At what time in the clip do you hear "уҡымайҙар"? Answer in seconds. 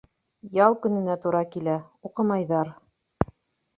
2.09-2.77